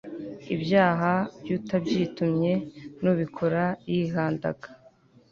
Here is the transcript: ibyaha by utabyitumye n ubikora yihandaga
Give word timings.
ibyaha 0.55 1.13
by 1.41 1.49
utabyitumye 1.57 2.53
n 3.01 3.03
ubikora 3.13 3.63
yihandaga 3.91 4.67